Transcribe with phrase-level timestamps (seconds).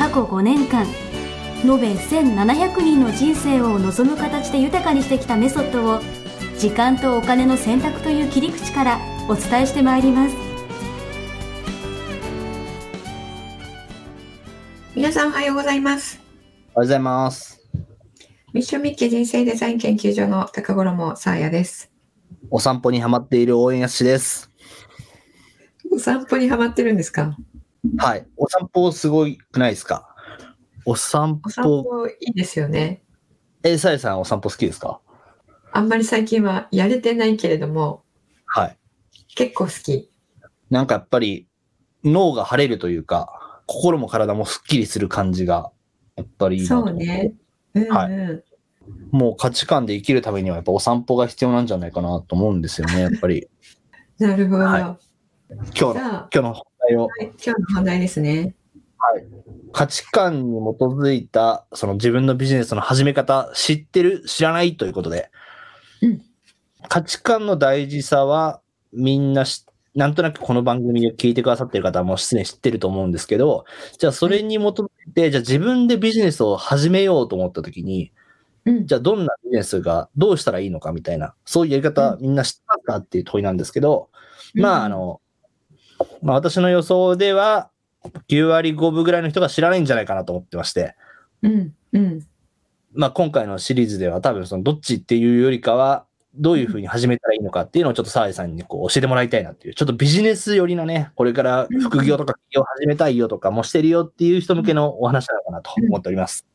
[0.00, 0.86] 過去5年間
[1.62, 6.00] 延べ1700人の人生を望む形で豊かにしてきたメソッドを
[6.58, 10.34] 時間とお金の選択という切り口からお伝えしてまいります
[14.96, 16.18] 皆さんおはようございます
[16.74, 17.60] おはようございます。
[18.54, 21.90] ミッションミッケ人生デザイン研究所の高頃もさあやです
[22.50, 24.50] お散歩にハマっている応援やしです。
[25.92, 27.36] お散歩にハマってるんですか？
[27.98, 28.26] はい。
[28.36, 30.14] お散歩すごくないですか？
[30.84, 33.02] お散お散歩、歩いいですよね。
[33.62, 35.00] え、さやさんお散歩好きですか？
[35.72, 38.02] あんまり最近はやれてないけれども
[38.46, 38.78] はい。
[39.34, 40.10] 結構好き。
[40.70, 41.46] なんかやっぱり
[42.04, 45.70] 脳が晴れるというか、心も体もすっきりする感じが、
[46.16, 46.86] やっぱりいいなと。
[46.86, 47.34] そうね。
[47.74, 48.44] うんうん、はい。
[49.12, 53.48] もう価値観で生きるためにはやっぱお散歩が必要なんじゃないかなと思うんですよね、やっぱり。
[54.18, 54.98] なるほど、は
[55.48, 58.54] 今日の、今日の本題をはい、今日の本題ですね。
[59.72, 65.30] 価値観に基づいた、その自分のビジネスの始め方、知ってる、知らないということで、
[66.02, 66.22] うん。
[66.88, 68.60] 価値観の大事さは、
[68.92, 73.64] みんなし、なんとなくこの番組を聞いてくださってる方はもうすでに知ってると思うんですけど、
[73.98, 78.12] じゃあそれに基づいて、じゃあ自分でビジネスを始めようと思った時に、
[78.66, 78.86] うん。
[78.86, 84.10] じゃあどんなビジネスがどうしたらいいのかみたいな、そういうやり方、みんな知ってますかっていう問いなんですけど、
[84.54, 85.20] まあ、あの、
[86.22, 87.70] まあ、私の予想では、
[88.28, 90.94] 9割5分ぐらいの人が知らないんじゃないかなと思ってまして、
[91.42, 92.26] うんうん。
[92.92, 106.46] まあ、今回のシリーズでは多分そのどっちっていうよりかは、どういうふうに始めたらいいのかっていうのをちょっと澤井さんにこう教えてもらいたいなっていう、ちょっとビジネス寄りのね、これから副業とか企業始めたいよとかもしてるよっていう人向けのお話なのかなと思っております。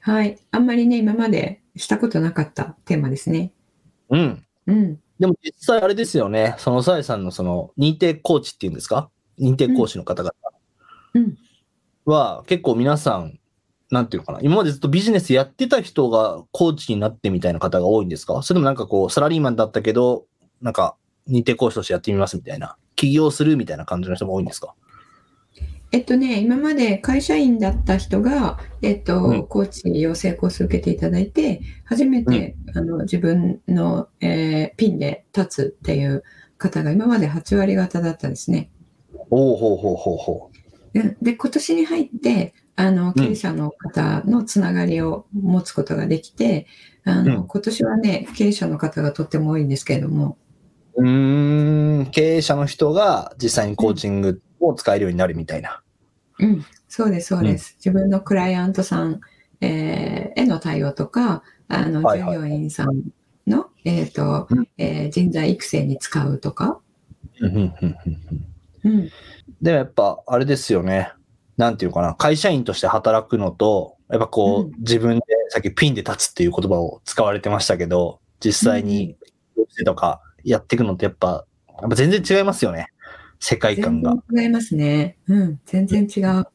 [0.00, 0.38] はい。
[0.50, 3.52] あんまりね今までしたことなかったテーマですね。
[4.10, 4.44] うん。
[4.66, 9.10] うんでも実際あれですよね、その澤井さんのその認定コーチっていうんですか？
[9.38, 10.32] 認定講師の方々。
[11.14, 11.38] うん。
[12.04, 13.38] は結構皆さん、
[13.90, 18.42] なんていうのかな、今までずっとビジネスやってた人がコーチになってみたいな方が多いんですか？
[18.42, 20.26] それともなんかこう、サラリーマンだったけど、
[20.60, 20.96] なんか
[21.28, 24.74] 認定講師としてやってみますみたいな、起業するみたいな感じの人も多いんですか？
[25.94, 29.46] えっとね、今まで会社員だった人が、えっと、うん。
[29.46, 36.24] コーチ養成コース受けていただいて、初めて、あの自分の、えーピンで立つっていう
[36.58, 38.72] 方が今まで8割方だったんですね。
[39.30, 40.50] おおほうほうほうほ
[40.94, 46.66] で、で今年に入って、あの、経営者の方のつながりを持つことができて、
[47.04, 47.46] あの、うん。
[47.46, 50.38] 今年はね、経営者の方がとっても多いんですけれども、
[50.96, 51.04] う。
[51.04, 55.82] ん、経営者の人が実際にコーチングを使えるようになるみたいな。
[56.44, 57.76] うん、そうです、そうです。
[57.78, 59.20] 自分のクライアントさん、
[59.60, 62.38] えーへの対応とか、あの、従はいはい。
[62.38, 63.02] 業員さん
[63.46, 66.80] の、えっ、とうん、えー人材育成に使うとか、
[69.62, 71.12] でもやっぱ、あれですよね。
[71.56, 72.14] なんていうかな。
[72.14, 74.72] 会社員として働くのと、やっぱこう、うん。
[74.80, 79.16] 自分で、さっきピンで立つっていう言葉を使われてましたけど、実際に、
[79.86, 81.46] とかやっていくのってやっぱ、
[81.80, 82.88] やっぱ全然違いますよね。
[83.46, 84.16] 世界観全が。
[84.32, 85.18] 然違いますね。
[85.28, 86.46] うん、全然違う。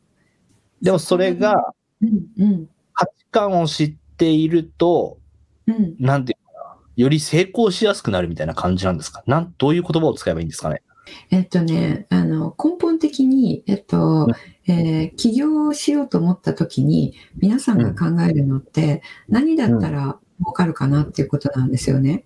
[0.81, 5.19] でもそれが、うん、うん、価値観を知っていると、
[5.67, 5.95] うん。
[5.99, 6.77] なんていうかな。
[6.95, 9.23] より成功しやすくなるみたいな感じなんですか？
[9.27, 10.81] なん、どういう言葉を使えばいいんですかね？
[11.29, 14.27] えっとね、あの、根本的に、えっと、
[14.67, 22.23] えー起業をしようと思った時に、皆さんが考えるのって、何だったら儲かるかなっていうことなんですよね。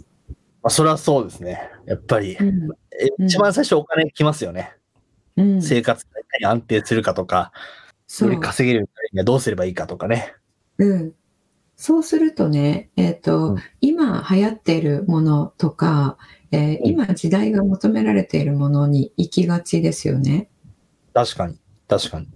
[0.64, 1.70] まあ、それはそうですね。
[1.86, 4.74] やっぱり、うん、え一番最初お金きますよね。
[5.36, 7.52] うん、生活がいかに安定するかとか、
[8.22, 10.34] より稼げるにはどうすればいいかとかね。
[10.78, 11.14] うん。
[11.76, 16.18] そうするとね、えっ、と、うん今流行っているものとか、
[16.52, 20.50] えーうん今時代が求められているものに行きがちですよね。
[21.14, 21.60] 確かに。
[21.90, 22.28] 確かに。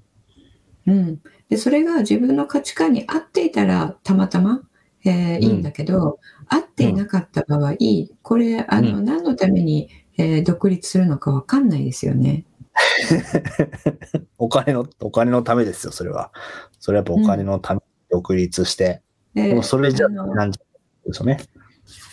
[0.88, 1.22] うん。
[1.50, 4.62] で、それが自分の価値観に合っていたらたまたま、
[5.06, 6.20] えーいいんだけど、
[6.50, 7.76] 合っていなかった場合、
[8.22, 12.46] これ、あの、う何のために、えー独立するのかわかんないですよね。
[14.38, 16.32] お金の、お金のためですよ、それは。
[16.80, 19.02] それはやっぱお金のために独立して。
[19.34, 21.40] ででもそれじゃなんじゃですよね。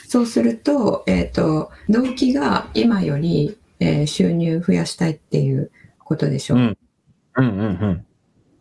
[0.09, 6.57] そうすると、えっ、と、動機が今より、えー収入増やしたいっていうことでしょ。
[6.57, 6.79] うん。
[7.37, 8.07] うんうん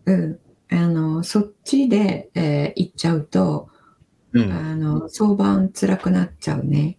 [0.06, 0.14] うん。
[0.14, 0.40] うん。
[0.72, 3.70] あの、そっちで、えー行っちゃうと、
[4.34, 4.52] うん。
[4.52, 6.98] あの、早晩辛くなっちゃうね。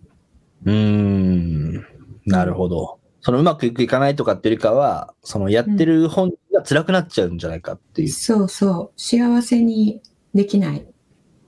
[0.64, 1.84] うーん。
[2.26, 3.00] なるほど。
[3.20, 8.08] そのうまくいくいかないとかっていうよりかは、そのやってる本人が辛くなっちゃうんじゃないかっていう。
[8.08, 9.00] そうそう。
[9.00, 10.02] 幸せに
[10.34, 10.86] できない。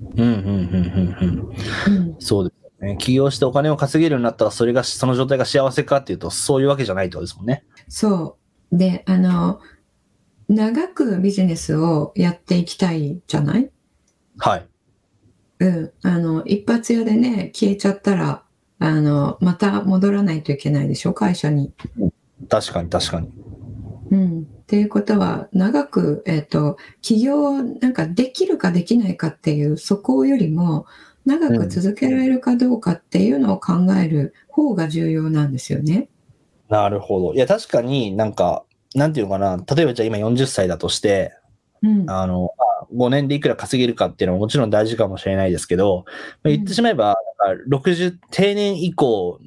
[0.01, 1.55] うん、うん、うん、うん、
[1.89, 1.95] うん。
[1.95, 2.17] うん。
[2.19, 2.97] そうですよね。
[2.99, 7.65] 起業してお金を稼げるようになったら、それが、その状態が幸せかっていうと、そういうわけじゃないってことですもんね。
[7.89, 8.39] そ
[8.73, 8.77] う。
[8.77, 9.61] で、あの、
[10.49, 13.71] 長くビジネスをやっていきたいじゃない？
[14.39, 14.67] はい。
[15.59, 15.93] うん。
[16.03, 18.43] あの、一発屋でね、消えちゃったら、
[18.79, 21.73] あの、また戻らないといけないでしょ、会社に。
[22.49, 23.31] 確かに、確かに。
[24.11, 24.41] うん。
[24.41, 30.87] っていうことは、長く、えっ、と、起業なんかできるかできないかっていう、そこよりも、
[31.25, 36.09] 長く続けられるかどうかっていうのを考える方が重要なんですよね。
[36.69, 37.35] なるほど。
[37.35, 38.65] いや、確かになんか、
[38.95, 39.57] なんていうのかな。
[39.57, 41.33] 例えばじゃあ今40歳だとして、
[41.83, 42.11] うん。
[42.11, 46.05] あの、まあ5年でいくら稼げるかっていうのはもちろん大事かもしれないですけど、
[46.43, 47.17] まあ言ってしまえば、
[47.47, 49.41] なんか60、定年以降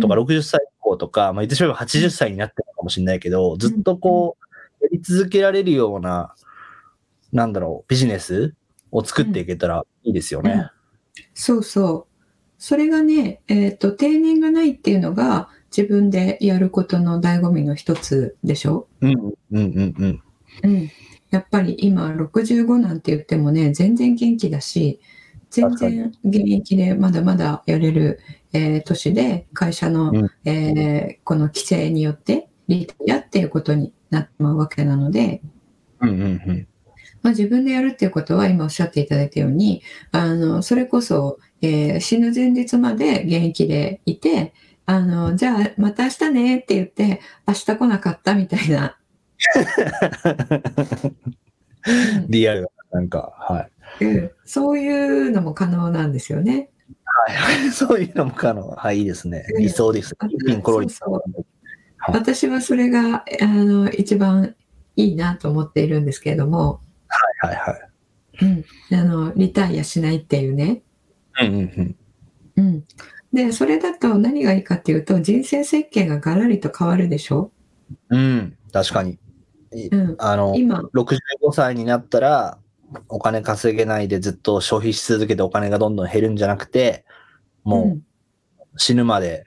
[0.00, 4.36] とかうん60歳以降とか、まあ言ってしまえば80歳になってるのかもしれないけど、ずっとこ
[4.80, 6.34] う、やり続けられるような、
[7.32, 8.54] なんだろう、ビジネス
[8.90, 10.70] を作っていけたらいいですよね。
[11.34, 12.06] そうそう。
[12.58, 18.86] それがね、えっ、と、定年がないっていうのが自分でやることの醍醐味の一つでしょ？
[19.00, 20.22] うん、うん、うん、うん。
[20.64, 20.90] うん。
[21.30, 25.00] やっぱり今65なんて言ってもね、全然元気だし、
[25.50, 28.20] 全然現役でまだまだやれる、
[28.52, 35.42] えー年で会社の、うんえーこの規制によってリタイアっていうことになってまうわけなので、
[36.00, 36.68] うん、うん、うん。
[37.22, 39.82] まあ、自分でやるっていうことは今おっしゃっていただいたように、
[40.12, 44.54] あの、それこそ、えー死ぬ前日まで現役でいて、
[44.86, 48.96] あの、じゃあまた明日ねって言って、明日来なかったみたいな。
[52.28, 53.68] リアルな、なんか、は
[54.00, 54.04] い。
[54.04, 54.88] うんそうい
[55.28, 56.70] うのも可能なんですよね。
[57.04, 58.68] はい、 そういうのも可能。
[58.68, 59.44] はい、いいですね。
[59.54, 60.14] うん理想です。
[60.18, 60.88] あ一品コロリ。
[60.90, 61.44] そうそう
[61.98, 64.54] はい私はそれが、あの、一番
[64.96, 66.80] いいなと思っているんですけれども、
[67.42, 67.72] はいは
[68.40, 68.44] い。
[68.44, 70.82] うん、あの、リタイアしないっていうね。
[71.40, 71.96] うんうん
[72.56, 72.64] うん。
[72.64, 72.84] うん。
[73.34, 77.52] で、それだと何がいいかっていうと、人生設計がガラリと変わるでしょ？
[78.08, 79.18] うん、確かに。
[79.72, 80.16] うん。
[80.18, 82.58] あの、今、65歳になったら、
[83.08, 87.04] お金稼げないでずっと消費し続けてお金がどんどん減るんじゃなくて、
[87.62, 89.46] もう死ぬまで、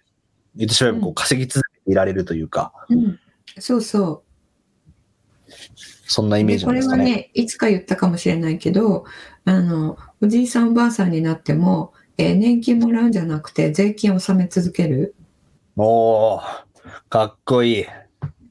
[0.55, 3.19] 言ってしまえばこうう稼ぎ続けていられるというか、うん、うん。
[3.59, 4.23] そうそ
[6.05, 6.79] そんなイメージなこ。
[6.79, 9.05] れはね、いつか言ったかもしれないけど、
[9.45, 15.15] あの、おじいさんおばあさんになっても、えー年金もらうんじゃなくて、税金を納め続ける。
[15.75, 16.41] おー、
[17.09, 17.85] かっこいい。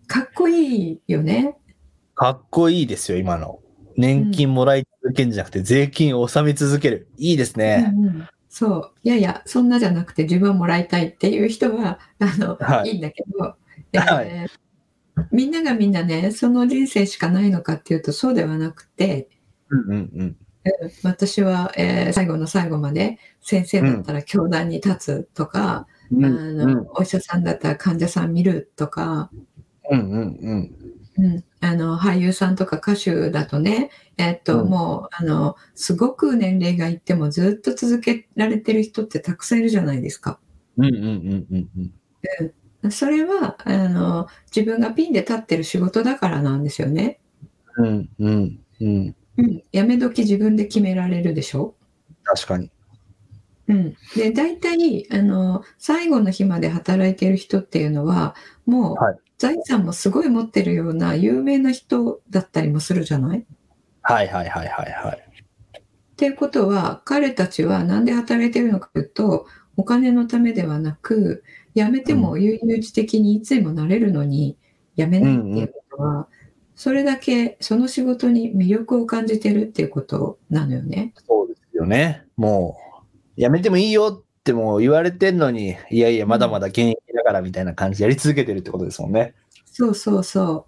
[0.08, 1.56] かっこいいよね。
[2.22, 3.58] かっこいいですよ、今の。
[3.96, 7.08] 年金もらい続けるんじゃなくて、税金を納め続ける。
[7.18, 7.92] いいですね。
[7.96, 8.92] うんうんそう。
[9.02, 13.56] いやいや、そんなじゃなくて自分はもらいたいっていう人は、あの、はいい、いんだけど、
[13.92, 14.46] えーはい
[15.32, 19.28] みんながみんなね、その人生しかないのかっていうとそうではなくて、
[19.70, 20.36] うんうんうん。
[21.02, 29.30] 私は、えー最後の最後まで先生だったら教壇に立つとか、うんあうんのお医者さんだったら患者さん見るとか、
[29.90, 30.72] うんうんうん。
[31.18, 40.38] うん、あの俳優さんとか歌手だとね、えっとうんもうあのすごく年齢がいってもずっと続けられてる人ってたくさんいるじゃないですか。
[40.78, 41.92] うんうんうんうん
[42.82, 42.90] うん。
[42.90, 47.20] それはあの自分がピンで立ってる仕事だからなんですよね。
[47.76, 49.14] うんうんうん。
[49.36, 51.74] うん、辞め時自分で決められるでしょ？
[52.24, 52.70] 確かに。
[53.68, 58.34] うん、で大体あの最後の日まで働いている人っていうのは
[58.64, 63.44] もう、はい財産もすごい持ってるような有名な人だったりもするじゃない？
[64.02, 65.18] はいはいはいはいはい。
[65.80, 65.82] っ
[66.14, 69.46] ていうことは彼たちは何で働いてるのかというと
[69.76, 71.42] お金のためではなく
[71.74, 74.56] 辞めても悠々自適にいつでもなれるのに
[74.96, 76.28] 辞めないっていうことは、
[76.76, 81.14] それだけその仕事に魅力を感じてるっていうことなのよね。
[81.26, 82.24] そうですよね。
[82.36, 82.76] も
[83.36, 89.34] う、やめてもいいよってもう言われてんのに、いやいや、まだまだ現役だからみたいな感じでやり続けてるってことですもんね。
[89.66, 90.66] そうそうそ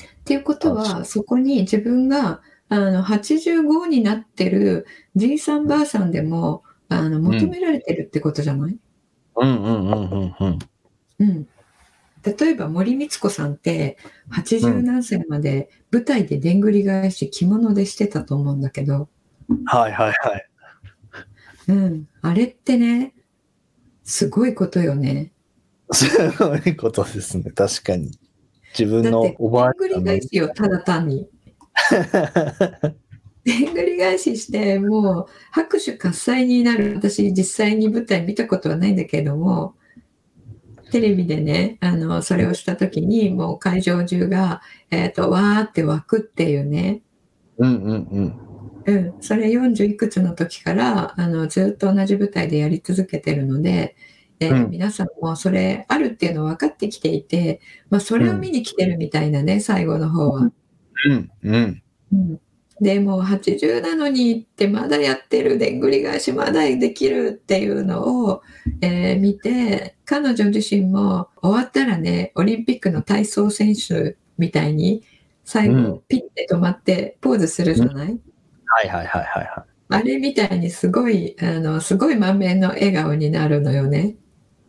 [0.00, 0.02] う。
[0.02, 8.76] っていうことはそこに自分があの85になってるじいさんばあさんでもあの求められてるってことじゃない、
[9.36, 10.58] うんうんうんうんうん。
[11.20, 11.48] うん、
[12.24, 13.98] 例えば森光子さんって
[14.32, 19.08] 80何歳まで舞台ででんぐり返し着物でしてたと思うんだけど、
[19.66, 20.48] はいはいはい。
[21.68, 23.14] うん、あれってね
[24.04, 25.32] すごいことよね。
[25.92, 27.50] すごいことですね。
[27.50, 28.18] 確かに。
[28.78, 31.28] 自分のおばあでんぐりちゃんの返しよただ単に。
[33.44, 36.94] でんぐり返しして、もう拍手喝采になる。
[36.96, 39.74] 私、実際に舞台見たことはないんだけれども、
[40.90, 47.02] テレビでね、あの、それをした時に、もう会場中が、えっ、と、わーって湧くっていうね、
[47.58, 48.53] うんうんうん。
[48.86, 53.96] うん、それ40いくつの時からあのずっと同じ舞台でやり続けてるので、
[54.40, 54.70] えーうん。
[54.70, 57.60] 皆さんもそれあるっていうの分かってきていて、
[57.90, 60.40] まあ、それを見に来てるみたいなね、最後の方は。
[60.40, 61.30] うん。
[61.42, 61.82] うん。
[62.12, 62.40] うん、
[62.80, 68.42] でもう80なのにってまだやってるでんぐり返しまだできるっていうのを、
[68.80, 75.02] えー見て彼女自身も終わったらねオリンピックの体操選手みたいに
[75.44, 75.84] 最うん。
[75.92, 78.18] 後ピッて止まってポーズするじゃない、
[78.74, 84.16] はいはいはいはいはあれみたいにすごい、あの、すごい満面の笑顔になるのよね。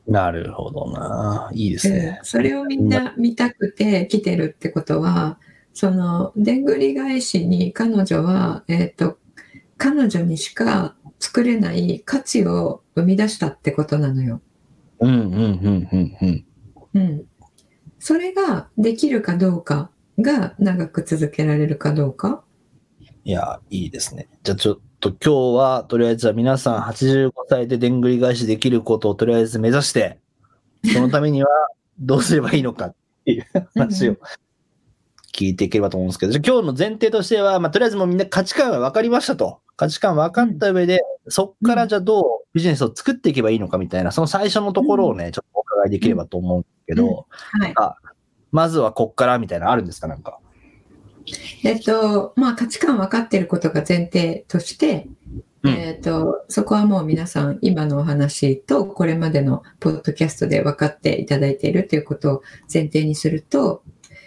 [0.08, 0.12] い。
[0.12, 1.50] なるほどな。
[1.54, 2.26] いいですねうん。
[2.26, 5.40] それをみんな見たくて来てるってことは、
[5.74, 9.18] その、でんぐり返しに彼女は、えっ、と、
[9.78, 14.42] 彼女にしか作れない価値を生み出したってことなのよ。
[15.00, 16.46] うんうんうんうんうん。
[16.94, 17.24] うん。
[18.00, 22.45] それができるかどうかが長く続けられるかどうか。
[23.28, 24.30] いや、いいですね。
[24.44, 30.20] じゃあちょっと今日は、とりあえずは皆さん85歳ででんぐり返しできることをとりあえず目指して、
[30.94, 31.50] そのためには
[31.98, 34.18] どうすればいいのかっていう話を
[35.34, 39.60] 聞いていければと思うんですけど、じゃあ今日の前提としては、まあ、とりあえずもうみんな価値観が分かりましたと。
[39.76, 47.26] 価値観分かった上で、そっからじゃあどうビジネスを作っていけばいいのかみたいな、その最初のところをね、ちょっとお伺いできればと思うんですけど、
[47.60, 47.74] はい。
[47.76, 47.96] あ
[48.52, 50.38] まずはこっからみたいなのあるんですかなんか？
[51.64, 55.08] えっと、まあ価値観分かってることが前提として、
[55.64, 63.84] うんえっと、そこはもう皆さん今のお話とこれまでのポッドキャストで分かっていただいているということを前提にすると、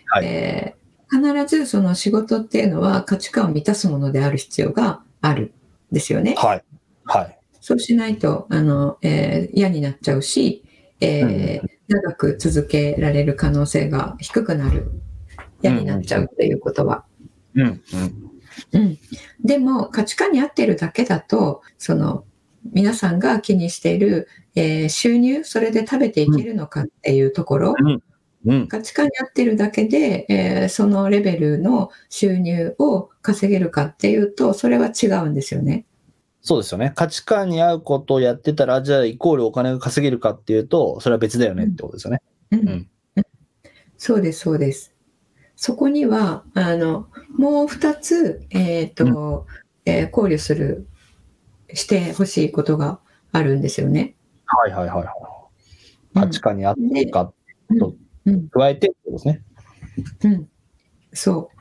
[0.07, 0.79] はいえー
[1.11, 5.55] 必ずその仕事っていうのは価値観を満たすものである必要がある
[5.91, 6.35] んですよね。
[6.37, 6.65] はい。
[7.07, 7.39] はい。
[7.63, 10.65] そうしないと、あの、えー嫌になっちゃうし、
[11.01, 14.91] えー長く続けられる可能性が低くなる。
[15.63, 17.05] 嫌になっちゃうっていうことは。
[17.55, 17.67] うん。
[17.67, 17.83] うん。
[18.73, 18.99] うん、
[19.45, 22.25] でも価値観に合ってるだけだとその
[22.73, 27.75] 皆さんが気にしている、えー収入それで食べていけるのかっていうところ、
[28.45, 28.69] うん。
[28.69, 35.87] 価値観に合ってるだけで、えーそのレベルの収入を稼げるかっていうとそれは違うんですよね。
[36.41, 36.93] そうですよね。
[36.95, 42.23] 価値観に合うことをやってたら、じゃあイコールお金が稼げるかっていうと、それは別だよねってことですよね。
[42.51, 42.89] うんんうん
[44.01, 44.95] そうですそうです。
[45.61, 49.45] そこにはあのもう2つ、えーと
[49.85, 50.87] えー考慮する
[51.75, 53.01] してほしいことが
[53.33, 54.15] あるんですよね。
[54.47, 55.07] はいはいはいはい。
[56.15, 57.33] 価値観に合ってるか、
[57.71, 59.43] うんとうん加えてですね。
[60.23, 60.49] うん、
[61.13, 61.59] そう。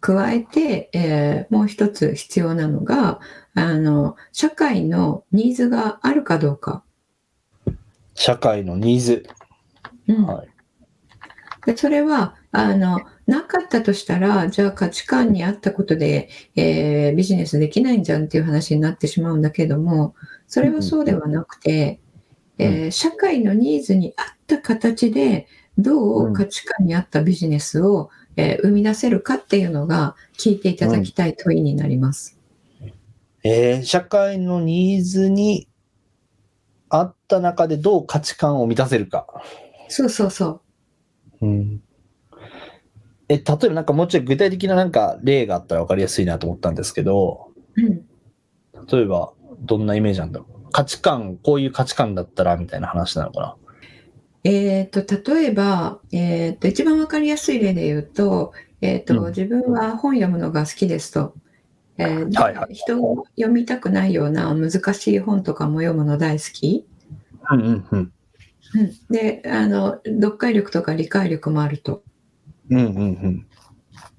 [0.00, 3.18] 加えて、えーもう一つ必要なのが、
[3.54, 6.84] あの、社会のニーズがあるかどうか。
[8.14, 9.26] 社会のニーズ。
[10.06, 10.48] うんはい。
[11.66, 20.14] でそれは、あの、なかったとしたら、じゃあ価値観に合ったことで、えービジネスできないんじゃんっていう話になってしまうんだけども、
[20.46, 22.00] それはそうではなくて、
[22.58, 32.38] うんえー社会のニーズに合った形で、どう価値観に合ったビジネスを、えー生み出せるかっていうのが聞いていただきたい問いになります。
[33.42, 35.66] えー社会のニーズに
[36.88, 39.26] 合った中でどう価値観を満たせるか。
[39.88, 40.60] そうそうそう。
[41.46, 41.82] うん。
[43.28, 48.04] え、例えばなんかもうちょい具体的ななんか例があったら分かりやすいなと思ったんですけど、うん。
[48.90, 50.70] 例えばどんなイメージなんだろう。
[50.72, 53.56] 価値観、こういう価値観だったらみたいな話なのかな。
[54.44, 55.00] えっ、と、
[55.34, 61.34] 例えば、えっ、と、一番わかりやすい例で言うと、えっ、と、うん自分は本読むのが好きですと。
[61.98, 66.86] えーはいはい人が読みたくないような難しい本とかも読むの大好き。
[67.50, 68.12] うんうんうん。
[68.74, 72.02] うん、で、あの、読解力とか理解力もあると。
[72.70, 73.46] うんうんうん。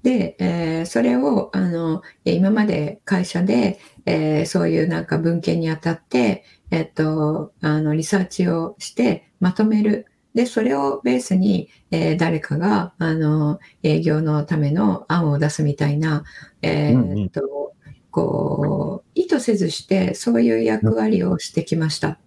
[0.04, 10.06] で、えーそれを、あの、えー今まで会社で、えーそういうなんか文献にあたって、えっと、あの、リサーチをしてまとめる。
[10.34, 16.24] で、それをベースに、えー誰かが、あの、営業のための案を出すみたいな、
[16.62, 17.74] えうんうんーっと、
[18.12, 22.20] こう、意図せずして、そういう役割をしてきました。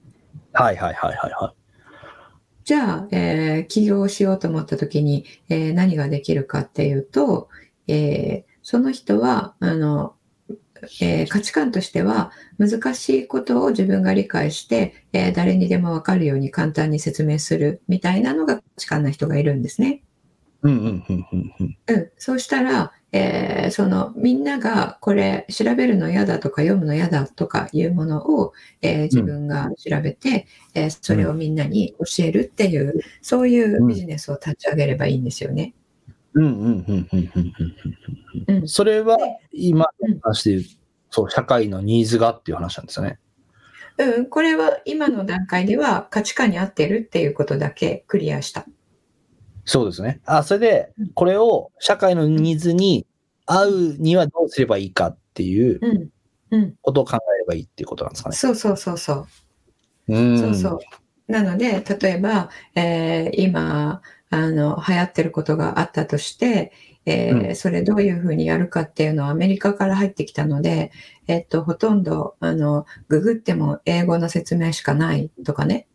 [0.53, 1.55] はいはいはいはいは
[2.65, 7.49] じゃあ、えー起業しようと思った時に、えー何ができるかっていうと、
[7.87, 10.17] えーその人は、あの、
[11.01, 20.03] えー価値観としては難しいことを自分が理解して、えー誰にでもわかるように簡単に説明するみたいなのが価値観な人がいるんですね。
[22.19, 28.53] そうしたら、えーそのみんながこれ調べるの嫌だとか読むの嫌だとかいうものを、
[28.83, 35.75] えー自分が調べて、えーそれをみんなに教えるっていう、そういうビジネスを立ち上げればいいんですよね。
[36.35, 37.53] うんうんうんうんうんうん
[38.49, 38.57] うん。
[38.57, 40.65] うんそれはで今の話で言う、
[41.11, 43.19] そう、社会のニーズがっていう話なんですよね。
[43.99, 48.67] うん、これは今の段階では価値観に合ってるっていうことだけクリアした。
[49.71, 50.21] そうですね。
[50.27, 53.07] あ、それで、これを社会のニーズに
[53.47, 55.81] 合うにはどうすればいいかっていう
[56.83, 58.35] ことを考えればいいっていうことなんですかね。
[58.35, 59.27] そうそうそうそう。
[60.09, 60.79] うんそうそう。
[61.33, 66.73] なので、例えば、えー今、あの、流行ってることがあったとして、
[67.07, 70.91] えーうんそれどういうふうにやるかっていうのはアメリカから入ってきたので、
[71.29, 75.87] えっと、ほとんど、あの、ググっても英語の説明しかないとかね、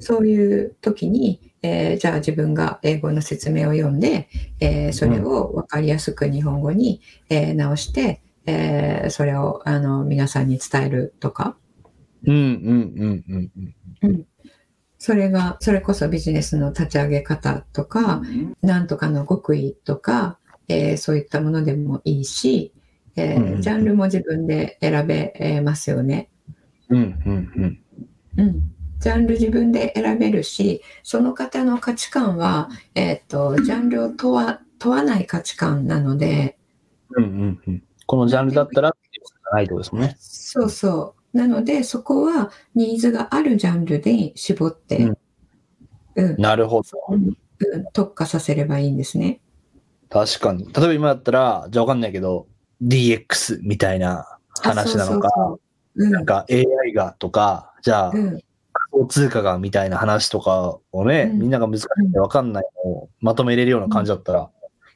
[0.00, 4.28] そういう時に、えーじゃあ自分が英語の説明を読んで、
[4.60, 11.56] えーそれを分かりやすく日本語に、えー直して、えーそれをあの皆さんに伝えるとか、
[12.24, 13.50] うんうんうんうん
[14.02, 14.26] うん。
[14.98, 18.22] それが、それこそビジネスの立ち上げ方とか、
[18.62, 20.38] なんとかの極意とか、
[20.68, 22.72] えーそういったものでもいいし、
[23.16, 26.30] えジャンルも自分で選べえーますよね。
[26.88, 27.81] うんうんうん。
[28.98, 36.58] ジャンル自分で選べるし、その方の価値観は、えっ、と、ジャンルを問わ問わない価値観なので、
[37.10, 37.82] うんうんうん。
[38.06, 38.96] このジャンルだったら
[39.52, 40.16] ないとですもんね。
[40.18, 41.36] そうそう。
[41.36, 45.18] なので、そこはニーズがあるジャンルで絞って、うん
[46.14, 46.88] うんなるほど。
[47.10, 47.36] うん
[47.92, 49.40] 特化させればいいんですね。
[50.10, 50.64] 確かに。
[50.64, 52.48] 例えば今だったら、じゃあわかんないけど、
[52.82, 55.58] DX みたいな話なのか、あそう
[55.96, 64.50] そうそうなんか AI がとか、じゃあうん、通貨がみたいな話とかをね、うんみんなが難しくてわかんないのをまとめれるような感じだったら、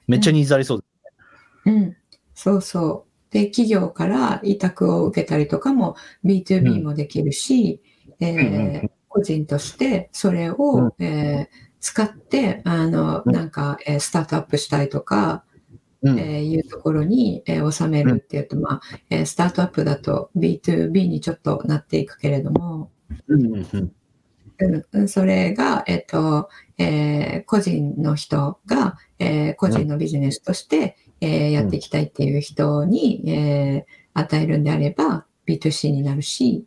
[0.06, 1.70] めっちゃニーズありそうです。
[1.70, 1.96] うん、
[2.34, 3.32] そうそう。
[3.32, 7.82] で、企業から委託を受けたりとかも B2B もできるし、
[8.20, 15.55] え個人としてそれを、うんえー使って、あの、うんなんか、えースタートアップしたいとか、うん。
[16.04, 18.80] えーいうところに、えー収めるっていうと、まあ、
[19.10, 22.90] えースタートアップだと B2B にちょっとなっていくけれども、
[23.28, 36.64] うんそれが、えっと、えー個人の人が、えー個人のビジネスとして、えーやっていきたいっていう人に、えー与えるんであれば、B2C になるし、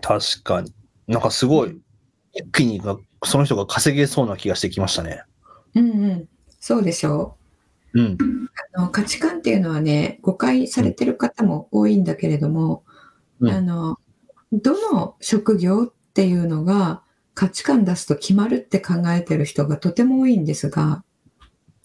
[0.00, 0.72] 確かに。
[1.06, 1.78] なんかすごい、
[2.32, 5.22] 一気にがその人が稼げそうな気がしてきましたね。
[5.74, 7.39] うんうん、そうでしょう
[7.98, 8.00] ん。
[8.00, 8.18] う
[8.76, 8.90] あの。
[8.90, 12.84] 価値観っていうのはね、誤解されてる方も多いんだけれども、
[13.40, 13.98] うんあの、
[14.52, 17.02] どの職業っていうのが
[17.34, 21.04] 価値観出すと決まるって考えてる人がとても多いんですが、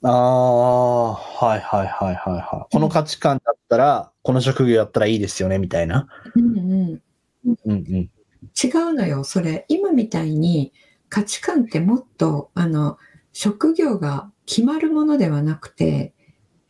[0.07, 2.73] ああ、はいはいはいはいはい。
[2.73, 6.07] この価値観だったら、この職業やったらいいですよね、みたいな。
[6.35, 7.01] うんうん、
[7.43, 7.79] うんうん。
[7.83, 9.65] 違うのよ、それ。
[9.67, 10.73] 今みたいに
[11.09, 12.97] 価値観ってもっと、あの、
[13.35, 16.13] 職業が決まるものではなくて、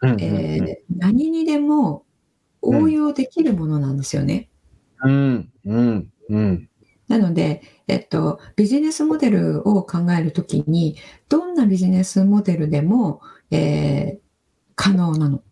[0.02, 2.06] うんうんえー何にでも
[2.62, 4.50] 応用できるものなんですよね。
[5.04, 6.70] うんうんうん。
[7.08, 10.96] なので、えっと、ビジネスモデルを考えるときに、
[11.30, 14.26] どんなビジネスモデルでも、えー
[14.76, 15.44] 可能なの。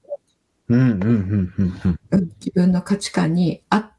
[0.69, 1.99] うんうんうんうんうん。
[2.11, 3.92] うん自分の価値観に合った、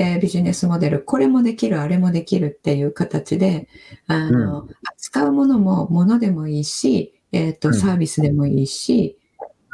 [0.00, 3.68] えービジネスモデル、これもできる、あれもできるっていう形で、
[4.06, 7.74] あの、扱うものも物でもいいし、えっ、と、うん。
[7.74, 9.18] サービスでもいいし、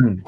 [0.01, 0.23] うん。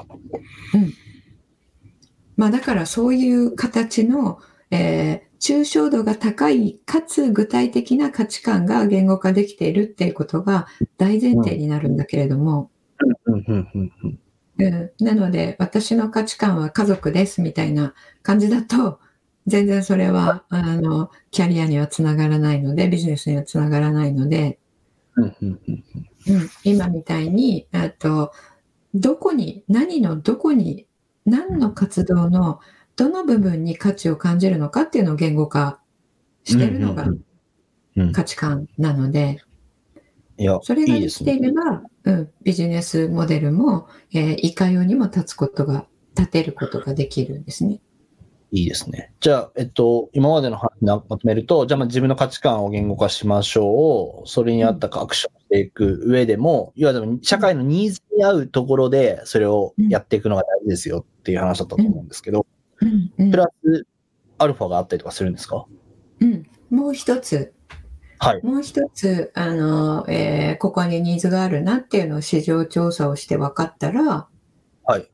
[2.37, 4.39] まあだからそういう形の、
[4.71, 12.69] えー抽象度が高い、かつ具体的な価値観が言語化できているっていうことが大前提になるんだけれども、
[13.25, 13.33] うん。
[13.33, 13.45] うん。
[13.47, 13.91] うん。
[14.03, 14.19] うん。
[14.59, 18.99] うん、なので、私の価値観は家族ですみたいな感じだと、
[19.47, 24.59] 全然それは、あの、キャリアにはつながらないので、ビジネスにはつながらないので、
[25.15, 25.83] うんうんうん
[26.27, 28.31] うん、今みたいに、あと、
[28.93, 30.87] どこに、何のどこに、
[31.25, 32.59] 何の活動の
[32.99, 35.79] どの部分に価値を感じるのかっていうのを言語化
[36.43, 37.07] してるのが
[38.11, 39.41] 価値観なので、
[40.63, 41.33] それがいいですね。
[41.33, 45.85] できていれば、うん、ビジネスモデルも、えーいかようにも立つことが、
[46.17, 47.79] 立てることができるんですね。
[48.51, 49.13] いいですね。
[49.19, 54.27] じゃあ、えっと、今までの話をまとめると、じゃあまあ自分の価値観を言語化しましょう。
[54.27, 62.47] それに合ったアクションしていく上でも、いわゆる社会のニーズに合うところで、それをやっていくのが大事ですよっていう話だったと思うんですけど、
[62.81, 63.85] うんうんプラス
[64.37, 65.65] アルファがあったりとかするんですか？
[66.21, 67.53] うん、もう一つ、
[68.17, 68.41] はい。
[68.41, 74.27] もう一つ、あの、えーここにニーズがあるなっていうのを市場調査をして分かったら、
[74.85, 75.07] はい。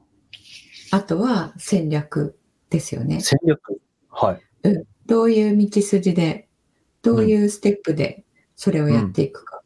[0.92, 2.38] あとは戦略
[2.70, 3.22] ですよね。
[3.22, 3.80] 戦略。
[4.10, 4.42] はい。
[5.06, 6.48] どういう道筋で、
[7.02, 8.26] どういうステップで
[8.56, 9.62] それをやっていくか。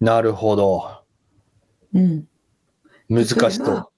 [0.00, 1.02] なるほど。
[1.94, 2.26] うん。
[3.08, 3.88] 難しそば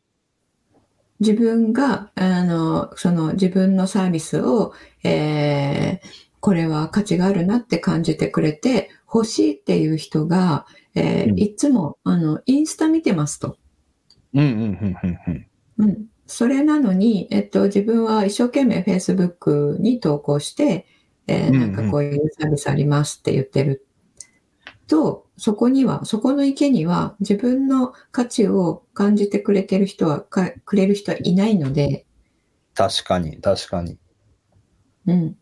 [1.20, 4.72] 自分が、あの、その自分のサービスを、
[5.04, 13.58] えーこれは価値があるなって感じてくれて、欲しいっていう人が、えーうんいつも、あの、インスタ見てますと。
[14.34, 14.40] う。
[14.40, 15.46] うんうんうんうんうん。
[15.78, 16.06] うん。
[16.28, 20.86] それなのに、えっと、自分は一生懸命 Facebook に投稿して、
[21.26, 23.86] えーなんかこういうサービスありますって言ってる
[24.86, 32.06] と、そこには、そこの池には自分の価値を感じてくれてる人は、かくれる人はいないので、
[32.74, 33.98] 確かに、確かに。
[35.06, 35.36] うん。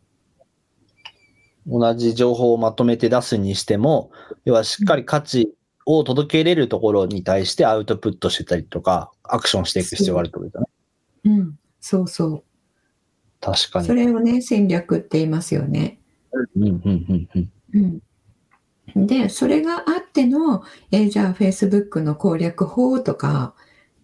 [1.66, 4.10] 同じ情報をまとめて出すにしても、
[4.44, 5.52] 要はしっかり価値
[5.84, 10.66] を届けれるところに対してアウトプットしてたりとか、アクションしていく必要があるってことだね。
[11.26, 11.58] うん。
[11.80, 12.44] そうそ
[13.40, 13.84] 確かう。
[13.84, 14.06] そに。
[14.06, 16.00] れをね、戦略って言いますよね。
[16.32, 17.28] うんうんうん
[17.74, 18.02] うん。
[18.94, 19.06] うん。
[19.06, 23.54] で、それがあっての、えーじゃあ Facebook の攻略法とか、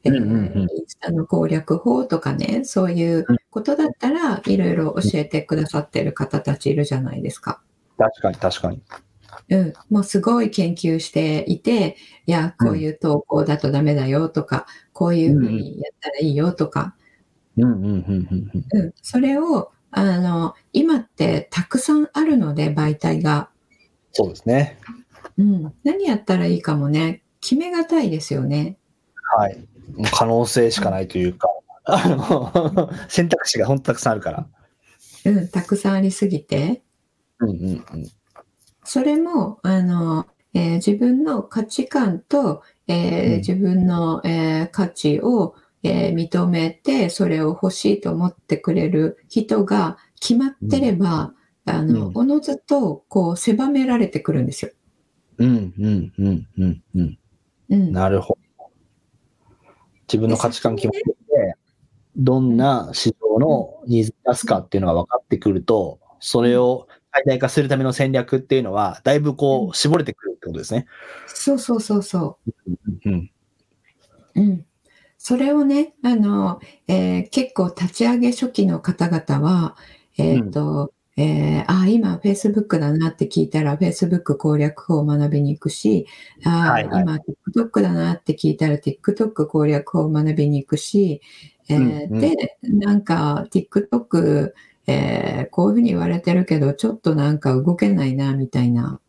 [0.05, 7.63] えーうんうんうんインスタの攻略法とかね、そういうことだったらいろいろ教えてくださってる方たちいるじゃないですか。
[7.99, 8.83] 確かに、確かに。
[9.51, 9.73] うん。
[9.91, 16.97] もうすごい研究していて、いや、こういう投稿だとダメだよとか、こういうふうにやったらいいよとか、
[19.03, 23.51] それを、あの、今ってたくさんあるので、媒体が。
[24.13, 24.79] そうですね。
[25.39, 25.75] うん。
[25.85, 28.77] 何やったらいいかもね、決めがたいですよね。
[29.37, 29.59] はい。
[30.13, 31.49] 可能性しかないというか、
[31.85, 34.47] あの、 選択肢が本当たくさんあるから。
[35.25, 36.83] うん、たくさんありすぎて、
[37.39, 37.85] うんうんうん。
[38.85, 54.73] それも、あの、えー自分の価値観と、えーうん自分の、えー価値を、えー認めて、それを欲しいと思ってくれる人が決まってれば、あの、うんおのずと、こう、狭められてくるんですよ。
[55.39, 57.19] うんうんうんうんうん。
[57.71, 57.93] うん。
[57.93, 58.71] なるほど。
[60.09, 61.55] 自分の価値観決まってて、
[62.17, 70.87] どんな市場のニーズに出すかっていうのが分かってくると、それを最大化するための戦略っていうのは、だいぶこう、絞れてくるってことですね。
[71.27, 72.39] そうそうそうそ
[73.05, 73.31] うん。
[74.35, 74.41] う。
[74.41, 74.67] うん。
[75.25, 76.59] それをね、あの、
[76.89, 79.77] えー結構立ち上げ初期の方々は、
[80.19, 86.09] えっ、と、えーあ、今 Facebook だなって聞いたら Facebook 攻略法を学びに行くし、
[86.45, 91.21] あ、はいはい今 TikTok だなって聞いたら TikTok 攻略法を学びに行くし、
[91.69, 94.53] えーうんうんで、なんか TikTok、
[94.89, 99.01] えーこういうふうに言われてるけど、ちょっとなんか動けないな、みたいな。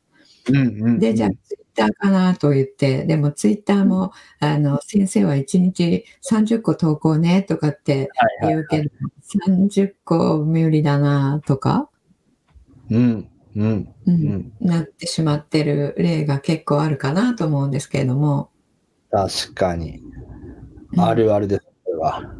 [0.48, 1.00] うんうん。
[1.00, 1.30] で、じゃあ、
[1.76, 8.10] ターかなと言って、でもツイッターも、あの、先生は1日30個投稿ね、とかって
[8.42, 8.90] はいはい言うけど、
[9.48, 11.90] 30個無理だな、とか、
[12.90, 14.54] うんうんう、うんん。
[14.60, 18.50] なってしまってる例が結構あるかなと思うんですけれども。
[19.12, 19.98] 確かに。
[19.98, 22.34] うんあるあるです、これは。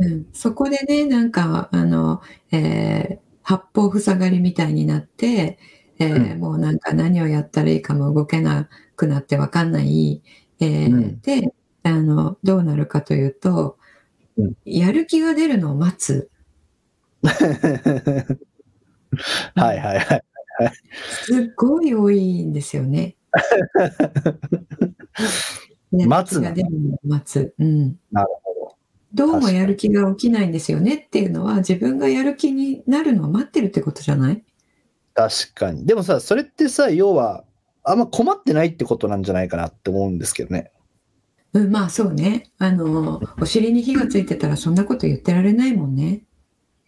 [0.00, 5.58] うん、そこでね、なんか、あの、えー八方塞がりみたいになって、
[5.98, 10.22] えーうんもうなんか何をやったらいいかも動けなくなってわかんない。
[10.60, 13.78] えーうんで、あの、どうなるかというと、
[14.36, 16.30] うんやる気が出るのを待つ。
[17.24, 18.36] は
[19.74, 20.22] いはいはい。
[21.24, 23.16] すっごい多いんですよね。
[25.92, 27.54] 待つが出るのを待つ。
[27.58, 27.98] うん。
[28.12, 28.76] なるほ
[29.14, 34.36] どうもやる気が起きないんですよねっていうのは、自分がやる気になるのを待ってるってことじゃない？
[34.36, 34.42] ど。
[35.16, 35.86] 確かに。
[35.86, 37.44] でもさ、それってさ、要は、
[37.82, 40.72] あんま困ってないってことなんじゃないかなって思うんですけどね。
[41.54, 42.50] うん、まあそうね。
[42.58, 46.22] あの、お尻に火がついてたらそんなこと言ってられないもんね。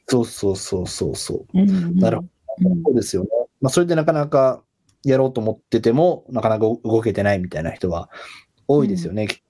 [0.09, 1.59] そうそうそうそうそう。
[1.59, 2.25] うんうん、なるほ
[2.65, 3.29] うんそうですよね。
[3.63, 4.63] まあ、それでなかなか
[5.05, 8.11] やろうと思ってても、なかなか動けてないみたいな人は
[8.67, 9.27] 多いですよね。
[9.27, 9.43] きっと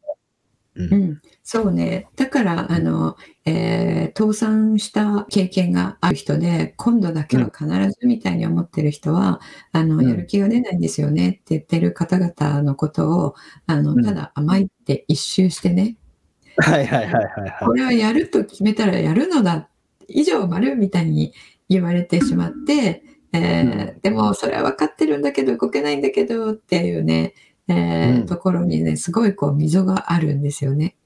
[0.78, 0.94] うん。
[0.94, 2.08] うん、そうね。
[2.16, 7.66] だから、あの、えー倒産した経験がある人で、今度だけは必
[8.00, 9.40] ずみたいに思ってる人は、
[9.72, 10.08] あの、うん。
[10.08, 13.34] やる気が出ないんですよねって言ってる方々のことを、
[13.66, 14.04] あの、うん。
[14.04, 15.96] ただ甘いって一周してね、
[16.56, 19.68] はいはいはいはいはこれはやると決めたらやるのだ、
[20.08, 21.32] 以上丸みたいに
[21.68, 27.34] 言われてしまって、えーでもそれは分かってるんだけど動けないんだけどっていうね、
[27.68, 30.96] えーうんところにね、すごいこう溝があるんですよね。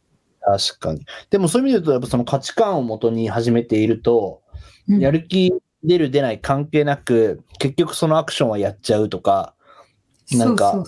[0.40, 0.44] い。
[0.44, 1.04] 確かに。
[1.30, 4.42] でもそういう意味で言うと、やっぱその価値観をもとに始めていると、
[4.88, 5.52] うんやる気
[5.84, 9.54] 出る出ない関係なく、結局そのアクションはやっちゃうとか、
[10.32, 10.82] なんか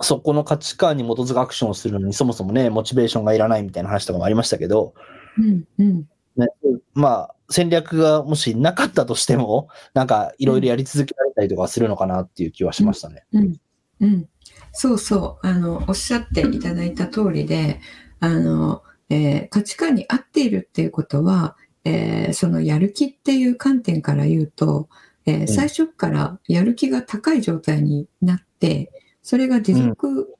[0.00, 4.94] そこの価値観に基づくアクションをするのにそもそもね、モチベーションがいらないみたいな話とかもありましたけど、
[5.36, 5.46] そう。
[5.46, 6.08] うんうん。
[6.36, 6.46] ね、
[6.94, 13.24] まあ、戦略がもしなかったとしても、なんかいろいろやり続けられたりとかするのかなっていう気はしましたね。
[13.32, 13.56] うん、
[14.00, 14.28] うん、
[14.72, 15.46] そうそう。
[15.46, 17.80] あのおっしゃっていただいた通りで
[18.20, 24.88] あの、えー価値観に合っているっていうことは、えーそのやる気っていう観点から言うと、
[25.26, 28.90] えー最初からやる気が高い状態になって
[29.22, 30.34] それが持続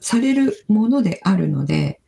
[0.00, 2.00] されるものであるので。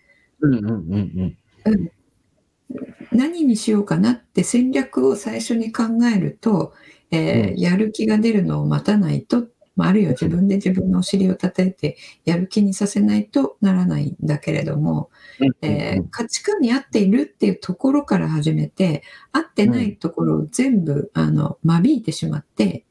[3.12, 6.74] 何にしようかなって戦略を最初に考えると、
[7.10, 7.56] えーうん。
[7.58, 9.46] やる気が出るのを待たないと、
[9.76, 15.10] まあ、あるいは自分で自分のお尻を叩いてやる気にさせないとならないんだけれども、
[15.62, 22.84] えー価値観に合っているっていうところから始めて合ってないところを全部あの間引いてしまって、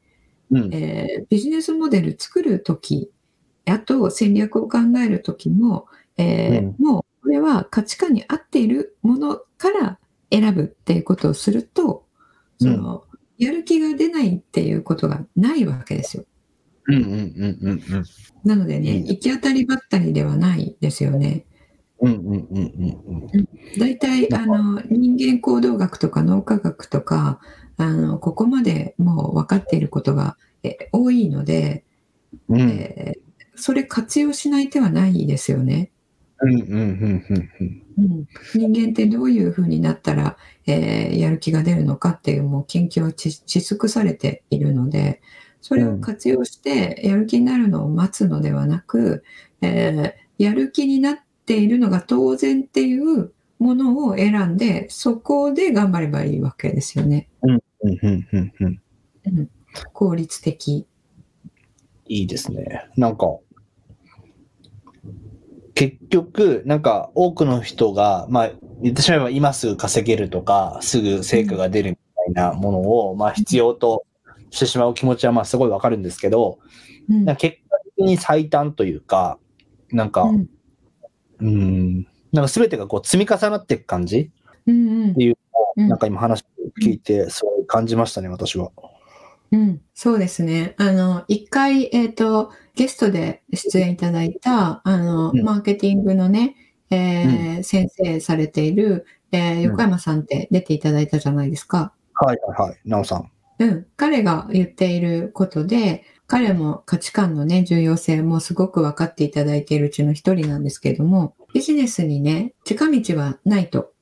[0.51, 0.73] うん。
[0.73, 3.11] えービジネスモデル作るとき、
[3.65, 6.75] あと戦略を考えるときも、えーうん。
[6.77, 9.99] もうこれは価値観に合っているものから
[10.31, 12.05] 選ぶっていうことをすると、
[12.59, 13.03] その、
[13.37, 16.25] やる気が出ないっていうことがないわけですよ。
[18.43, 21.45] なのでね、行き当たりばったりではないですよね。
[23.79, 27.39] 大体、あの、人間行動学とか脳科学とか、
[27.77, 31.83] あの、ここまでもう分かっていることがえ多いので、
[32.49, 32.59] うん。
[32.61, 33.25] えー
[33.57, 35.89] それ活用しない手はないですよね。
[38.53, 45.21] 人間ってどういうふうになったら、えーやる気が出るのかっていうもう研究はちし尽くされているので
[45.67, 49.23] それを活用してやる気になるのを待つのではなく、
[49.61, 57.29] えーやる気になっているのが当然っていうものを選んでそこで頑張ればいいわけですよね。
[57.41, 58.81] うんうんうんうんうん。
[59.25, 59.49] うん、
[59.93, 60.85] 効率的。
[62.07, 62.85] いいですね。
[62.97, 63.37] なんか、
[65.73, 68.51] 結局、なんか多くの人が、まあ、
[68.81, 71.95] 言ってしまえば今すぐ稼げるとか、すぐ成果が出るみ
[72.35, 74.05] たいなものを、まあ必要と
[74.55, 76.59] してしまう気持ちはまあすごいわかるんですけど、
[77.09, 77.25] うん。
[77.35, 79.37] 結果的に最短というか、
[79.91, 80.47] なんか、うん。
[81.41, 84.31] うん、なんか全てがこう積み重なっていく感じ
[84.65, 85.11] うんうん。
[85.11, 85.37] っていう
[85.75, 85.89] うん。
[85.89, 86.45] なんか今話
[86.81, 88.71] 聞いて、すごい感じましたね、私は。
[89.51, 90.73] うん、そうですね。
[90.77, 95.43] あの、一回、えっ、と、ゲストで出演いただいた、あの、うん。
[95.43, 96.55] マーケティングのね、
[96.89, 101.93] えー先生されている、えー横山さんって出ていただいたじゃないですか。
[102.13, 103.31] はいはいはい、なおさん。
[103.59, 103.85] うん。
[103.95, 113.93] 彼が言っていることで、彼も価値観のね、重要性もすごく分かっていただいているうちの一人なんですけれども、ビジネスにね、近道はないと。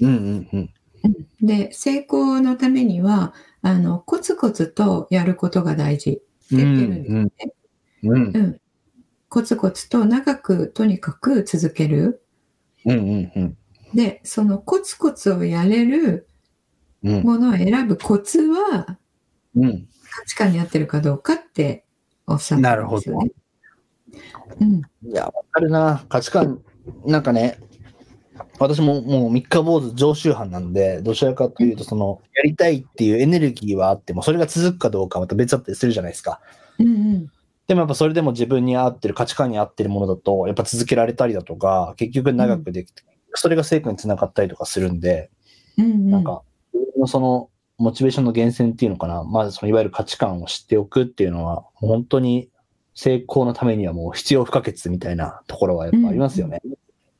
[0.00, 1.46] うんうんうん。
[1.46, 7.30] で、成功のためには、あの、コツコツとやることが大事って言ってるんですね。
[8.04, 8.60] うんうんうん。
[9.28, 12.22] コツコツと長くとにかく続ける。
[12.84, 13.56] うんうんうん
[13.94, 16.25] で、そのコツコツをやれるうん
[17.02, 18.98] ものを選ぶコツは
[19.54, 21.84] うん価値観に合ってるかどうかって
[22.26, 23.30] おっしゃってるんですよね。
[24.60, 24.82] うん。
[25.10, 26.04] いや、わかるな。
[26.08, 26.62] 価値観、
[27.04, 27.58] なんかね、
[28.58, 36.40] 私ももう三日坊主常習犯なんで、どちらかというと、その、やりたいっていうエネルギーはあっても、それが続くかどうかはまた別だったりするじゃないですか。
[36.78, 37.26] うんうん。
[37.66, 43.02] でもやっぱそれでも自分に合ってる、価値観に合ってるものだと、やっぱ続けられたりだとか、結局長くできて、
[43.34, 45.30] それが成果につながったりとかするんで、
[45.76, 46.10] うんうん。
[46.10, 46.42] なんか、
[47.06, 52.50] のその、モチベーションの源泉っていうのかな、まずそのいわゆる価値観を知っておくっていうのは、本当に
[52.94, 56.62] 成功のためにはもう必要不可欠みたいなところはやっぱありますよね。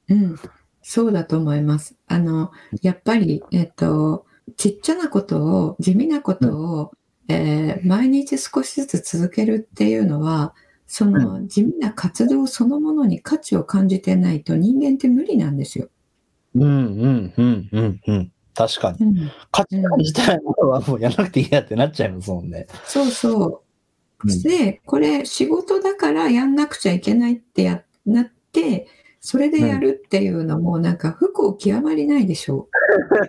[0.09, 0.37] うん。
[0.83, 1.97] そうだと思います。
[2.07, 4.25] あの、やっぱり、えっと、
[4.57, 6.93] ちっちゃなことを、地味なことを、
[7.29, 10.55] えー毎日少しずつ続けるっていうのは、
[10.87, 15.89] その地味な活動そのものに価値を感じてないと人間って無理なんですよ。
[16.55, 18.33] うんうんうんうんうん。
[18.57, 19.07] 確かに。
[19.07, 22.67] うん、価値観自体のはもうやらなくていいやってなっちゃいますもんね。
[22.85, 23.47] そうそう。
[23.49, 23.67] うん
[24.43, 28.89] で、これ仕事だからやんなくちゃいけないってやなって、
[29.21, 32.69] それでやるっていうのもなんか不幸極まりないでしょ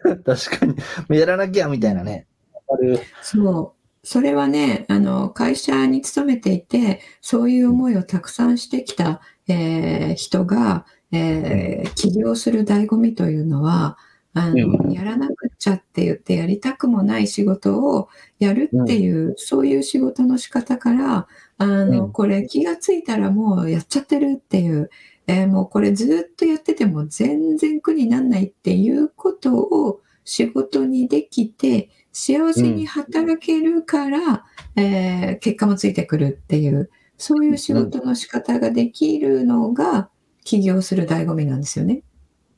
[0.06, 0.24] う。
[0.24, 0.76] 確かに。
[1.20, 2.26] やらなきゃみたいなね。
[2.70, 3.00] わかる。
[3.22, 4.08] そう。
[4.08, 13.98] それはね、あの、会社に勤めていて、そういう思いをたくさんしてきた、えー人が、えー起業する醍醐味というのは、
[14.38, 24.90] あの、うんやらなくちゃって言ってやりたくもない仕事をやるっていう、そういう仕事の仕方から、あの、うんこれ気がついたらもうやっちゃってるっていう、
[25.28, 34.46] えーもうこれずっとやってても全然苦にならないっていうことを仕事にできて、幸せに働けるから、
[34.76, 40.10] えー結果もついてくるっていう、そういう仕事の仕方ができるのが
[40.44, 42.04] 起業する醍醐味なんですよね。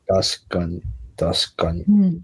[0.07, 0.81] 確かに。
[1.19, 1.83] 確かに。
[1.83, 2.21] うん。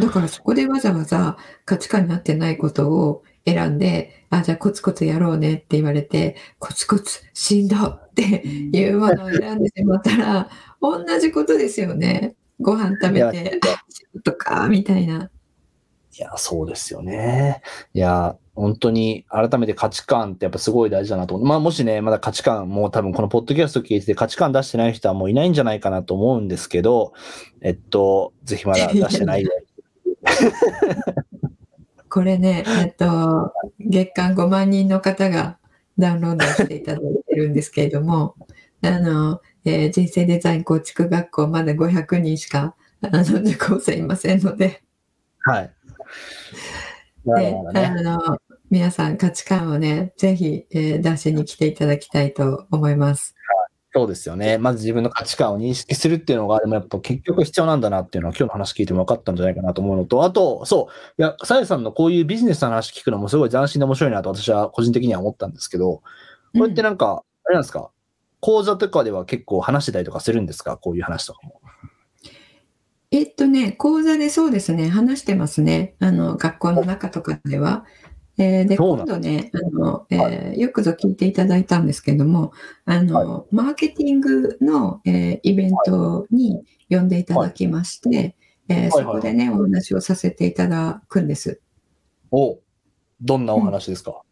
[0.00, 1.36] だからそこでわざわざ
[1.66, 10.48] 価値観になってないことを選んで、あ、じゃあコツコツやろうねって言われて、コツコツしんどっていうものを選んでしまったら、
[10.80, 12.34] 同じことですよね。
[12.60, 15.30] ご飯食べいて、あ仕事か、みたいな。
[16.18, 17.62] いや、そうですよね。
[17.94, 21.38] いや、本当に改めて価値観ってやっぱすごい大事だなと。
[21.38, 27.14] まあもしね、まだ価値観、もう多分このポッドキャスト聞いてて価値観出してない人はもういないんじゃないかなと思うんですけど、
[27.62, 29.50] えっと、ぜひまだ 出してないよ
[32.10, 35.58] これね、えっと、月間5万人の方が
[35.98, 38.34] ダウンロードしていただいてるんですけれども、
[38.82, 44.82] あの、えー人生デザイン構築学校まだ500人しか、あの、受講生いませんので、
[45.44, 45.70] はい。
[47.24, 47.62] ね。
[47.74, 48.38] あの、
[48.70, 53.34] 皆さん価値観をね、ぜひ、えー出しに来ていただきたいと思います。
[53.94, 54.56] そうですよね。
[54.56, 66.02] まず自分の価値観を認識するっていうのが、でもやっぱ結局必要なんだなっていうのは今日の話聞いても分かったんじゃないかなと思うのと、あと、そう、いや、さやさんのこういうビジネスの話聞くのもすごい斬新で面白いなと私は個人的には思ったんですけど、
[66.56, 67.90] これってなんか、あれなんですか？
[68.40, 70.78] 講座とかでは結構話してたりとかするんですか？
[70.78, 71.60] こういう話とかも。
[73.12, 75.94] えっとね、講座でそうですね、話してますね。
[76.00, 77.84] あの、学校の中とかでは。
[78.38, 82.52] えーで、今度ね、あの、えーよくぞ聞いていただいたんですけども、
[82.86, 88.34] あの、マーケティングの、えーイベントに呼んでいただきまして、
[88.68, 91.60] えそこでね、お話をさせていただくんです。
[92.30, 92.60] お
[93.20, 94.22] どんなお話ですか、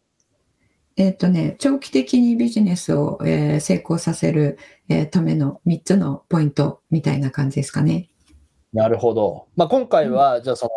[0.95, 4.57] えっとね、長期的にビジネスを、えー成功させる、
[4.89, 8.10] えーための3つのポイントみたいな感じですかね。
[8.73, 9.47] なるほど。
[9.55, 10.71] まあ、今回は、じゃあその、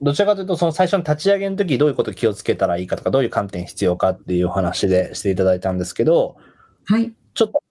[0.00, 6.36] どちらかというと、その最初の立ち上げの時どういうこと気をつけたらいいかとか、どういう観点必要かっていうお話でしていただいたんですけど、
[6.84, 7.12] はい。
[7.34, 7.62] ちょっと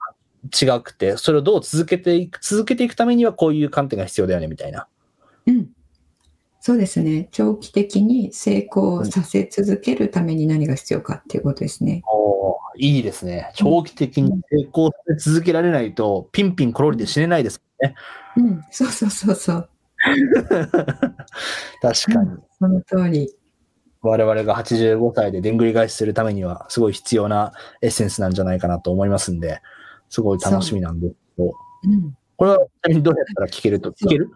[0.65, 4.87] 違くて、それをどう続けていく、続けていくためにはこういう観点が必要だよね、みたいな。
[5.45, 5.67] うん。
[6.59, 7.29] そうですね。
[7.31, 12.03] 長期的に成功させ続けるために何が必要かっていうことですね。
[12.11, 13.51] おーいいですね。
[13.55, 17.95] 長期的に成功させ続けられないと、ピンピンコロリで死ねないですもんね。
[18.37, 18.63] うん。
[18.71, 19.69] そうそうそうそう。
[21.81, 22.37] 確かに。
[22.59, 23.33] その通り。
[24.01, 29.59] 我々が85歳ででんぐり返しするためには、すごい必要なエッセンスなんじゃないかなと思いますんで、
[30.09, 32.17] すごい楽しみなんですけど、うん。
[32.37, 34.31] これはちなみにどうやったら聞けると、聞ける？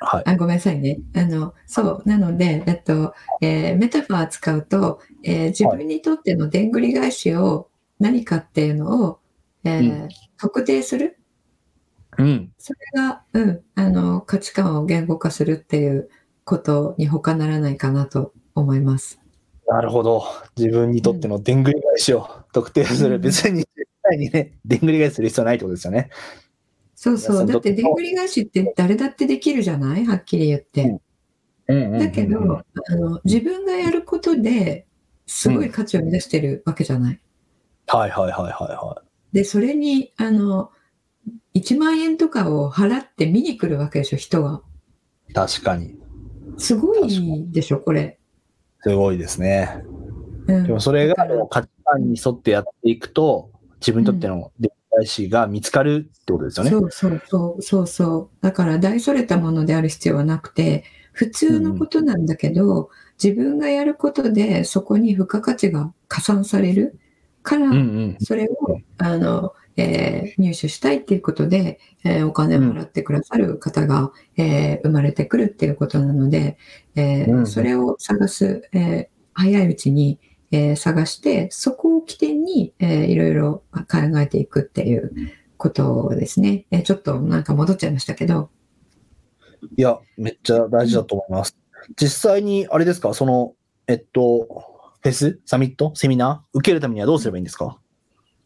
[0.00, 0.22] はい。
[0.26, 0.98] あ、ごめんなさいね。
[1.14, 2.08] あの、そう。
[2.08, 9.18] なので、えっと、えーメタファー使うと、えー自分にとってのでんぐり返しを何かっていうのを、
[9.64, 10.08] えーうん
[10.38, 11.18] 特定する？
[12.18, 12.52] うん。
[12.58, 16.08] それが、うん、あの、価値観を言語化するっていう
[16.44, 19.20] ことに他ならないかなと思います。
[19.66, 20.24] なるほど。
[20.56, 23.16] 自分にとってのでんぐり返しを特定する。
[23.16, 23.68] うん別に絶
[24.02, 26.10] 対にね、でんぐり返しする必要はないってことですよね。
[26.94, 27.46] そうそう。
[27.46, 30.06] だって、どでんぐり返しって誰だってできるじゃない？
[30.06, 31.00] はっきり言って。
[31.68, 34.86] うんだけど、あの、自分がやることで
[35.26, 37.20] すごい価値を生み出してるわけじゃない。
[37.88, 39.02] はいはいはいはいは
[39.32, 40.70] で、それに、あの、
[41.54, 44.62] 1万円とかを払って見に来るわけでしょ、人が。
[45.28, 45.32] い。
[45.32, 45.98] 確かに。
[46.58, 48.18] すごいでしょ、これ。
[48.82, 49.82] すごいですね。
[49.84, 50.06] うん
[50.46, 51.16] でもそれが
[51.50, 56.70] 価値観に沿ってやっていくと、自分にとってのでんぐり返しが見つかるってことですよね。
[56.70, 58.44] そうそうそうそうそう。
[58.44, 62.90] だから大それたものである必要はなくて、普通のことなんだけど、
[63.22, 66.98] 自分がやることでそこに付加価値が加算される
[67.42, 68.16] から、うんうん。
[68.20, 76.58] それをあの、えー入手したいっていうことで、えーお金を払ってくださる方が、えー生まれてくるっていうことなので、
[76.94, 80.18] えそれを探す、えー早いうちに、
[80.50, 85.12] えー探して、そこを起点に、えーいろいろ考えていくっていう
[85.56, 86.66] ことですね。
[86.70, 88.50] えーちょっとなんか戻っちゃいましたけど、
[89.76, 91.56] いや、めっちゃ大事だと思います。
[92.00, 93.54] 実際に、あれですか、その、
[93.88, 94.46] えっと、
[95.02, 95.40] フェス？
[95.44, 95.92] サミット？
[95.94, 96.58] セミナー？
[96.58, 97.78] 受けるためにはどうすればいいんですか？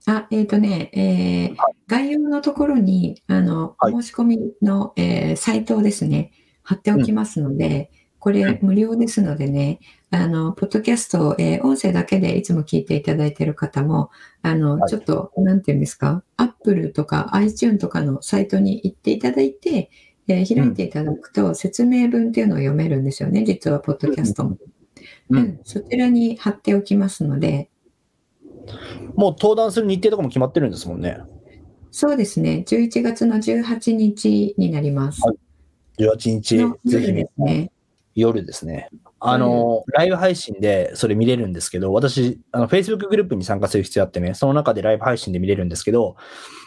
[0.07, 1.57] あ、えっ、とね、えー
[1.89, 3.95] 概要のところに、あの、はい。
[3.95, 6.33] お申し込みの、えーサイトをですね、
[6.63, 7.91] 貼っておきますので、
[8.21, 9.81] これ無料ですのでね、
[10.11, 14.11] あの、ポッドキャスト、えー音声だけでいつも聞いていただいている方も、
[14.43, 14.89] あの、はい。
[14.89, 19.91] ちょっと、なんていうんですか、Apple とか iTune とかのサイトに行っていただいて、
[20.29, 24.59] えー開いていただくと説明文っていうのを読めるんですよね、実はポッドキャストも。
[25.31, 25.39] うん。
[25.39, 27.69] うん、そちらに貼っておきますので、
[29.15, 31.19] もう登壇する日程とかも決まってるんですもんね。
[31.91, 32.65] そうですね。
[32.67, 35.21] 11月の18日になります。
[35.27, 35.37] はい
[36.01, 37.71] 18日、ぜひね。
[38.15, 38.89] 夜ですね。
[39.21, 46.17] あの、ライブ配信でそれ見れるんですけど、私、あの、Facebook グループに参加する必要あってね、その中でライブ配信で見れるんですけど、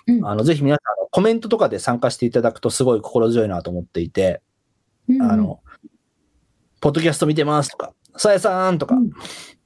[0.07, 4.41] うんあの、ぜひ皆さん、コメントとかで参加していただくとすごい心強いなと思っていて、
[5.19, 5.61] あの、
[6.79, 9.11] ポッドキャスト見てますとか、さやさんとか、うん、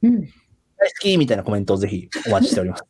[0.03, 0.30] うん。
[0.78, 2.84] 大好きみたいなコメントをぜひお待ちしております。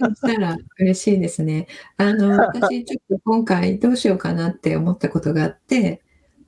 [0.00, 1.66] そしたら嬉しいですね。
[1.96, 6.02] あの、 私ちょっと今回どうしようかなって思ったことがあって、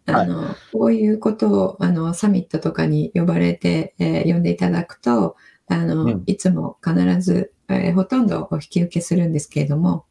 [0.06, 5.36] あの、こういうことを、あの、サミットとかに呼ばれて、えー呼んでいただくと、
[5.66, 10.06] あの、うんいつも必ず、えーほとんどお引き受けするんですけれども、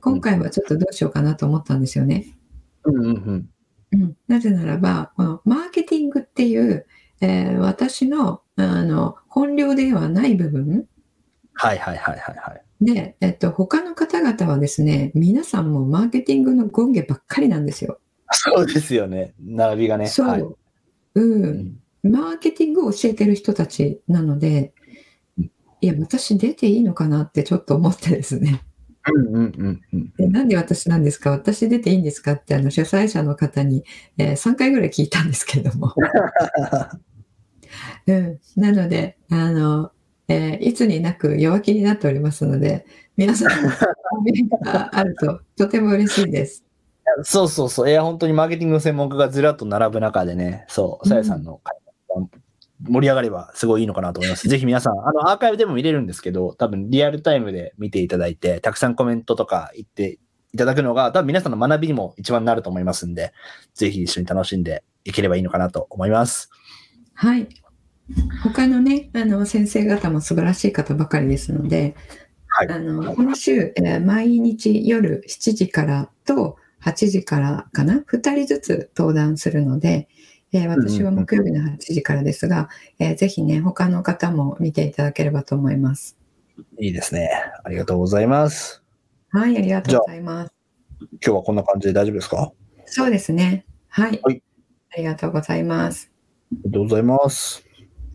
[0.00, 2.26] 今回はちょっとどうしようかなと思ったんですよね。
[2.84, 3.48] うんうんうん。
[3.92, 6.86] うん、なぜならば、このマーケティングっていう、
[7.20, 10.86] えー私のあの本業ではない部分
[11.54, 12.62] はいはいはいはいはい。
[12.80, 17.98] で、えっと、他の方々はですね、皆さんもマーケティングの権限ばっかりなんですよ。
[18.30, 19.34] そうですよね。
[19.44, 20.06] 並びがね。
[20.06, 20.28] そう。
[20.28, 20.44] はい
[21.16, 21.78] うん。
[22.02, 24.72] マーケティングを教えてる人たちなので
[25.36, 25.50] うん、
[25.82, 28.62] いや、私出ていいのかなってちょっと思ってですね。
[29.12, 30.12] うんうんうんうん。
[30.16, 31.30] でなんで私なんですか？
[31.32, 32.32] 私出ていいんですか？
[32.32, 33.84] ってあの主催者の方に、
[34.16, 35.94] えー3回ぐらい聞いたんですけれども。
[38.10, 39.92] うん、なので、あの、
[40.28, 42.86] えーいつになく弱気になっておりますので、
[43.16, 43.70] 皆さんの
[44.10, 46.64] コメントがあるととても嬉しいです。
[47.22, 47.90] そうそうそう。
[47.90, 51.76] いや、本当にマーケティングの専門家がずらっと並ぶ中でね、そう、さやさんの会
[52.08, 52.28] 話が
[52.88, 54.46] 盛り上がればすごいいいのかなと思います。
[54.48, 60.18] ぜひ皆さん、あの、アーカイブでも見れるんですけど、多分リアルタイムで見ていただいて、たくさんコメントとか言って
[60.52, 63.32] いただくのが、多分皆さんの学びにも一番なると思いますんで、
[63.74, 66.50] ぜひ一緒に楽しんでいければいいのかなと思います。
[67.14, 67.48] はい。
[68.42, 71.94] 他のね、あの、先生方も素晴らしい方ばかりですので、
[72.48, 72.68] はい。
[72.68, 80.08] あの、この週、えー毎日夜7時からと8時からかな、2人ずつ登壇するので、
[80.52, 86.16] えー私は木曜日の8時からですが、えーぜひね、他の方も見ていただければと思います。
[86.78, 87.30] いいですね。
[87.64, 88.82] ありがとうございます。
[89.30, 90.52] はい、ありがとうございます。
[91.00, 92.52] 今日はこんな感じで大丈夫ですか？
[92.86, 93.64] そうですね。
[93.88, 94.20] はい。
[94.22, 94.42] はい
[94.92, 96.10] ありがとうございます。
[96.52, 97.64] ありがとうございます。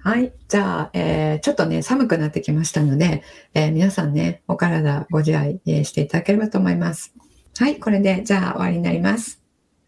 [0.06, 0.34] はい。
[0.48, 3.24] じゃあ、えーちょっとね、寒くなってきましたので、
[3.56, 7.12] えー皆さんね、お体ご自愛、えーしていただければと思います。
[7.58, 7.80] はい。
[7.80, 9.42] これで、じゃあ終わりになります。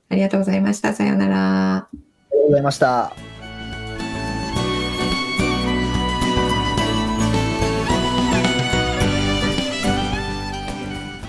[0.09, 0.95] ありがとうございました。
[0.95, 1.75] さようなら。
[1.75, 3.13] ありがとうございました。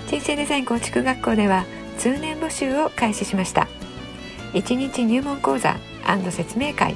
[0.07, 1.65] 人生デザイン構築学校では
[1.99, 3.67] 通年募集を開始しました
[4.53, 5.77] 1日入門講座
[6.31, 6.95] 説明会